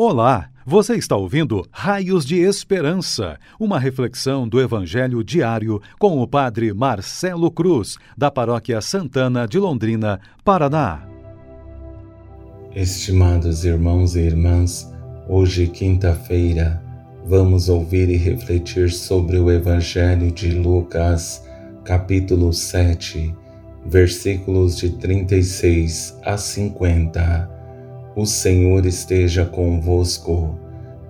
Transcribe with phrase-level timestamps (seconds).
[0.00, 6.72] Olá, você está ouvindo Raios de Esperança, uma reflexão do Evangelho diário com o Padre
[6.72, 11.02] Marcelo Cruz, da Paróquia Santana de Londrina, Paraná.
[12.76, 14.88] Estimados irmãos e irmãs,
[15.28, 16.80] hoje, quinta-feira,
[17.26, 21.44] vamos ouvir e refletir sobre o Evangelho de Lucas,
[21.84, 23.34] capítulo 7,
[23.84, 27.57] versículos de 36 a 50
[28.18, 30.58] o Senhor esteja convosco,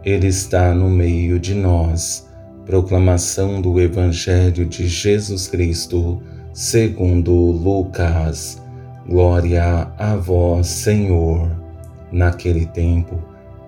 [0.05, 2.29] Ele está no meio de nós.
[2.67, 6.21] Proclamação do Evangelho de Jesus Cristo,
[6.53, 8.63] segundo Lucas.
[9.09, 11.51] Glória a vós, Senhor.
[12.13, 13.19] Naquele tempo,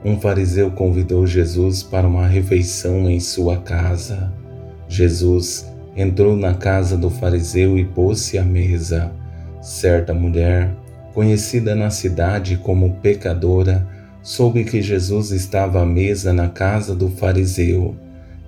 [0.05, 4.31] um fariseu convidou Jesus para uma refeição em sua casa.
[4.87, 5.67] Jesus
[5.97, 9.11] entrou na casa do fariseu e pôs-se à mesa.
[9.63, 10.77] Certa mulher,
[11.15, 13.87] conhecida na cidade como pecadora,
[14.23, 17.97] soube que Jesus estava à mesa na casa do fariseu.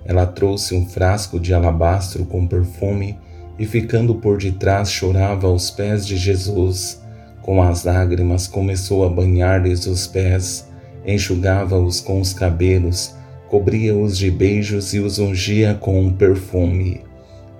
[0.05, 3.17] Ela trouxe um frasco de alabastro com perfume
[3.57, 7.01] e, ficando por detrás, chorava aos pés de Jesus.
[7.41, 10.67] Com as lágrimas, começou a banhar-lhes os pés,
[11.05, 13.15] enxugava-os com os cabelos,
[13.49, 17.01] cobria-os de beijos e os ungia com um perfume.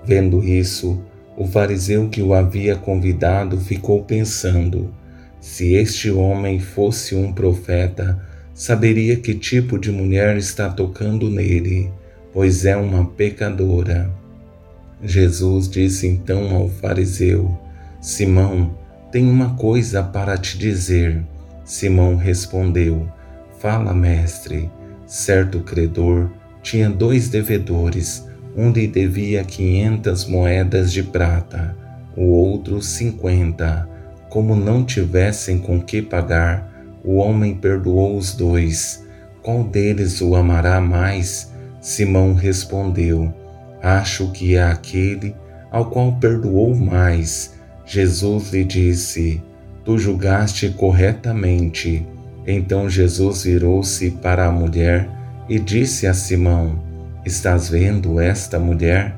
[0.04, 1.00] Vendo isso,
[1.36, 4.92] o fariseu que o havia convidado ficou pensando:
[5.40, 8.18] se este homem fosse um profeta,
[8.52, 11.90] saberia que tipo de mulher está tocando nele,
[12.32, 14.10] pois é uma pecadora.
[15.02, 17.56] Jesus disse então ao fariseu:
[18.00, 18.76] Simão,
[19.10, 21.22] tenho uma coisa para te dizer.
[21.64, 23.08] Simão respondeu:
[23.58, 24.70] Fala, mestre.
[25.06, 26.30] Certo credor
[26.62, 31.76] tinha dois devedores um lhe devia quinhentas moedas de prata,
[32.16, 33.88] o outro cinquenta.
[34.28, 36.72] Como não tivessem com que pagar,
[37.04, 39.04] o homem perdoou os dois.
[39.42, 41.52] Qual deles o amará mais?
[41.80, 43.32] Simão respondeu:
[43.82, 45.34] Acho que é aquele
[45.70, 47.54] ao qual perdoou mais.
[47.84, 49.42] Jesus lhe disse:
[49.84, 52.06] Tu julgaste corretamente.
[52.46, 55.08] Então Jesus virou-se para a mulher
[55.48, 56.83] e disse a Simão:
[57.24, 59.16] Estás vendo esta mulher?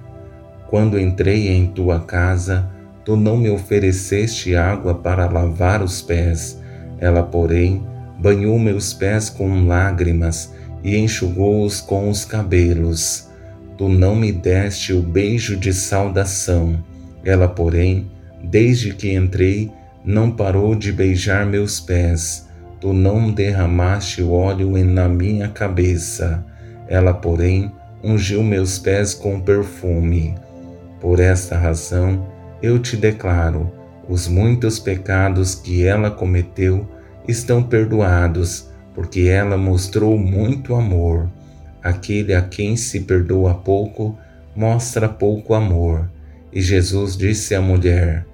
[0.71, 2.71] Quando entrei em tua casa,
[3.05, 6.63] tu não me ofereceste água para lavar os pés.
[7.01, 7.85] Ela, porém,
[8.17, 13.29] banhou meus pés com lágrimas e enxugou-os com os cabelos.
[13.77, 16.79] Tu não me deste o beijo de saudação.
[17.25, 18.09] Ela, porém,
[18.41, 19.73] desde que entrei,
[20.05, 22.49] não parou de beijar meus pés.
[22.81, 26.45] Tu não derramaste óleo na minha cabeça.
[26.89, 27.73] Ela, porém,
[28.03, 30.35] ungiu meus pés com perfume.
[31.01, 32.27] Por esta razão,
[32.63, 33.71] eu te declaro:
[34.09, 36.87] os muitos pecados que ela cometeu
[37.27, 41.29] estão perdoados, porque ela mostrou muito amor.
[41.83, 44.19] Aquele a quem se perdoa pouco,
[44.55, 46.09] mostra pouco amor.
[46.53, 48.25] E Jesus disse à mulher: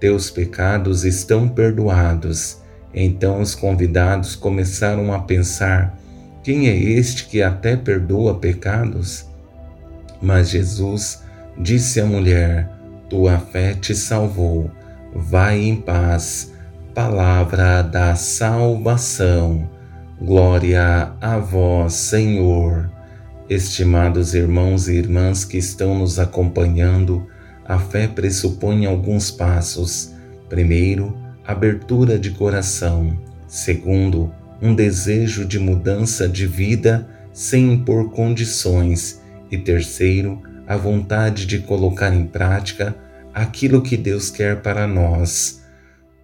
[0.00, 2.58] Teus pecados estão perdoados.
[2.92, 5.96] Então os convidados começaram a pensar
[6.42, 9.26] quem é este que até perdoa pecados?
[10.20, 11.22] Mas Jesus
[11.56, 12.70] disse à mulher:
[13.08, 14.70] Tua fé te salvou.
[15.14, 16.52] Vai em paz.
[16.94, 19.68] Palavra da salvação.
[20.20, 22.90] Glória a vós, Senhor.
[23.48, 27.26] Estimados irmãos e irmãs que estão nos acompanhando,
[27.64, 30.12] a fé pressupõe alguns passos.
[30.48, 31.16] Primeiro,
[31.46, 33.16] abertura de coração.
[33.46, 41.60] Segundo, um desejo de mudança de vida sem impor condições, e terceiro, a vontade de
[41.60, 42.94] colocar em prática
[43.32, 45.62] aquilo que Deus quer para nós.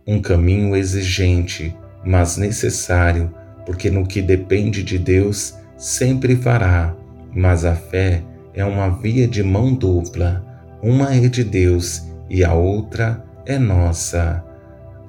[0.06, 1.74] Um caminho exigente,
[2.04, 3.32] mas necessário,
[3.64, 6.94] porque no que depende de Deus sempre fará,
[7.34, 8.22] mas a fé
[8.52, 10.44] é uma via de mão dupla,
[10.82, 14.44] uma é de Deus e a outra é nossa.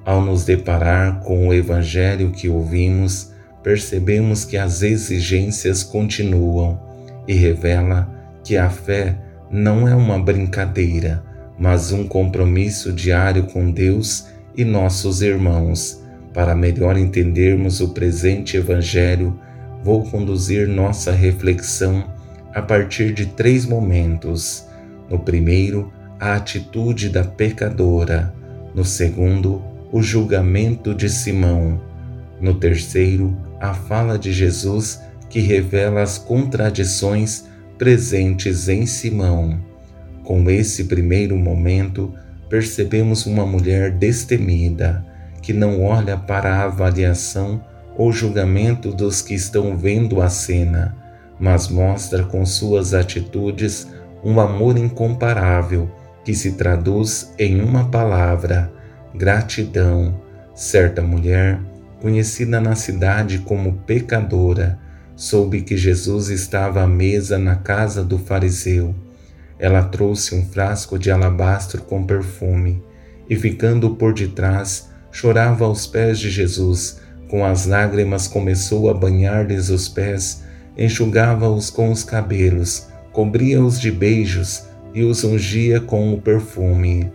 [0.06, 6.80] Ao nos deparar com o Evangelho que ouvimos, percebemos que as exigências continuam
[7.26, 8.08] e revela
[8.44, 9.18] que a fé
[9.50, 11.24] não é uma brincadeira,
[11.58, 16.00] mas um compromisso diário com Deus e nossos irmãos.
[16.32, 19.36] Para melhor entendermos o presente Evangelho,
[19.82, 22.04] vou conduzir nossa reflexão
[22.54, 24.68] a partir de três momentos.
[25.10, 28.32] No primeiro, a atitude da pecadora.
[28.72, 31.80] No segundo, o julgamento de Simão.
[32.40, 37.44] No terceiro, a fala de Jesus que revela as contradições
[37.78, 39.60] presentes em Simão.
[40.24, 42.12] Com esse primeiro momento,
[42.48, 45.04] percebemos uma mulher destemida,
[45.42, 47.62] que não olha para a avaliação
[47.96, 50.96] ou julgamento dos que estão vendo a cena,
[51.38, 53.88] mas mostra com suas atitudes
[54.24, 55.90] um amor incomparável
[56.24, 58.72] que se traduz em uma palavra:
[59.16, 60.20] gratidão.
[60.54, 61.60] Certa mulher,
[62.00, 64.78] conhecida na cidade como pecadora,
[65.14, 68.94] soube que Jesus estava à mesa na casa do fariseu.
[69.58, 72.82] Ela trouxe um frasco de alabastro com perfume
[73.28, 77.00] e, ficando por detrás, chorava aos pés de Jesus.
[77.28, 80.44] Com as lágrimas começou a banhar-lhes os pés,
[80.76, 84.64] enxugava-os com os cabelos, cobria-os de beijos
[84.94, 87.10] e os ungia com o perfume.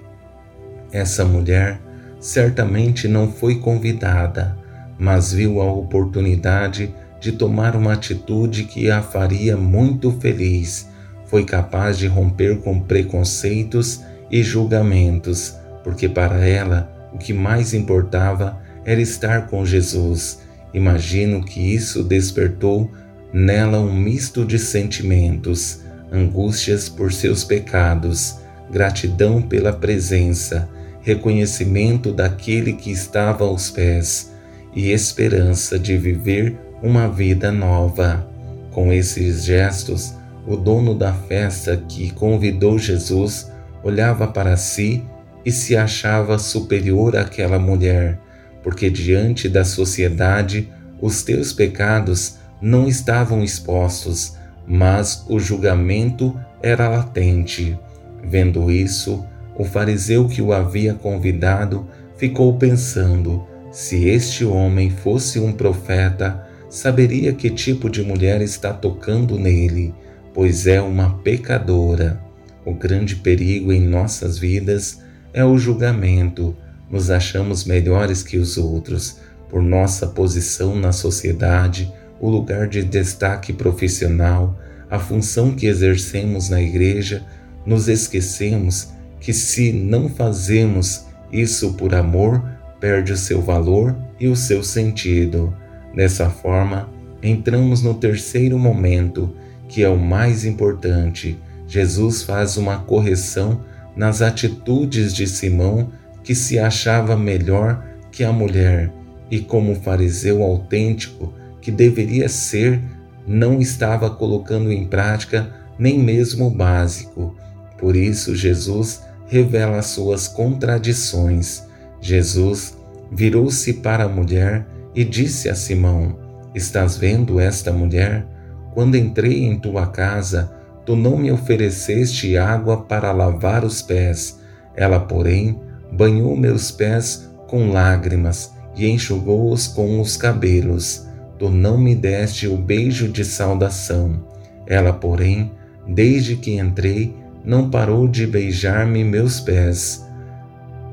[0.92, 1.80] Essa mulher
[2.21, 4.56] certamente não foi convidada,
[4.97, 10.88] mas viu a oportunidade de tomar uma atitude que a faria muito feliz.
[11.25, 18.62] Foi capaz de romper com preconceitos e julgamentos, porque para ela o que mais importava
[18.85, 20.39] era estar com Jesus.
[20.74, 22.91] Imagino que isso despertou
[23.33, 25.81] nela um misto de sentimentos,
[26.12, 28.38] angústias por seus pecados,
[28.71, 30.69] gratidão pela presença,
[31.01, 34.31] reconhecimento daquele que estava aos pés
[34.75, 38.27] e esperança de viver uma vida nova.
[38.71, 40.13] Com esses gestos,
[40.48, 43.51] o dono da festa que convidou Jesus
[43.83, 45.03] olhava para si
[45.45, 48.19] e se achava superior àquela mulher,
[48.63, 50.71] porque diante da sociedade
[51.01, 54.38] os teus pecados não estavam expostos,
[54.68, 57.77] mas o julgamento era latente.
[58.24, 59.25] Vendo isso,
[59.57, 61.88] o fariseu que o havia convidado
[62.18, 69.38] ficou pensando: se este homem fosse um profeta, saberia que tipo de mulher está tocando
[69.38, 69.94] nele,
[70.33, 72.21] pois é uma pecadora.
[72.65, 75.01] O grande perigo em nossas vidas
[75.33, 76.56] é o julgamento.
[76.89, 79.18] Nos achamos melhores que os outros
[79.50, 84.57] por nossa posição na sociedade, o lugar de destaque profissional,
[84.89, 87.24] a função que exercemos na igreja.
[87.65, 88.89] Nos esquecemos
[89.21, 92.44] que, se não fazemos isso por amor,
[92.79, 95.56] perde o seu valor e o seu sentido.
[95.95, 96.89] Dessa forma,
[97.21, 99.33] entramos no terceiro momento,
[99.69, 101.38] que é o mais importante.
[101.68, 103.62] Jesus faz uma correção
[103.95, 105.91] nas atitudes de Simão,
[106.24, 108.91] que se achava melhor que a mulher,
[109.29, 112.81] e como fariseu autêntico que deveria ser,
[113.25, 117.35] não estava colocando em prática nem mesmo o básico.
[117.77, 121.63] Por isso, Jesus revela suas contradições.
[122.01, 122.77] Jesus
[123.09, 126.19] virou-se para a mulher e disse a Simão:
[126.53, 128.27] Estás vendo esta mulher?
[128.73, 130.51] Quando entrei em tua casa,
[130.85, 134.37] tu não me ofereceste água para lavar os pés.
[134.75, 135.57] Ela, porém,
[135.93, 141.07] banhou meus pés com lágrimas e enxugou-os com os cabelos.
[141.39, 144.25] Tu não me deste o beijo de saudação.
[144.67, 145.51] Ela, porém,
[145.87, 150.07] desde que entrei, não parou de beijar-me meus pés.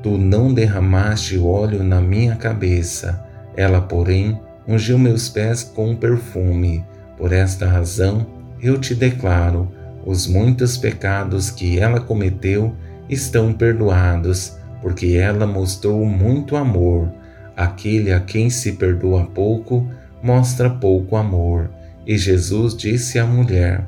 [0.01, 3.27] Tu não derramaste óleo na minha cabeça
[3.59, 6.85] ela, porém, ungiu meus pés com perfume.
[7.17, 8.25] Por esta razão,
[8.61, 9.69] eu te declaro:
[10.05, 12.73] os muitos pecados que ela cometeu
[13.09, 17.11] estão perdoados, porque ela mostrou muito amor.
[17.53, 19.85] Aquele a quem se perdoa pouco,
[20.23, 21.69] mostra pouco amor.
[22.07, 23.85] E Jesus disse à mulher: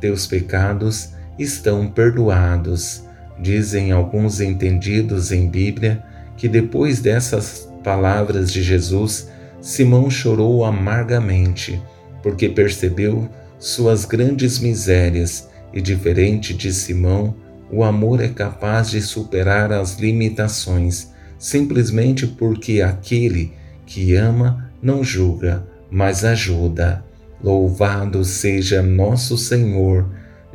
[0.00, 3.04] Teus pecados estão perdoados.
[3.38, 6.02] Dizem alguns entendidos em Bíblia
[6.36, 9.28] que depois dessas palavras de Jesus,
[9.60, 11.80] Simão chorou amargamente,
[12.22, 13.28] porque percebeu
[13.58, 17.34] suas grandes misérias e, diferente de Simão,
[17.70, 23.52] o amor é capaz de superar as limitações, simplesmente porque aquele
[23.84, 27.04] que ama não julga, mas ajuda.
[27.42, 30.08] Louvado seja nosso Senhor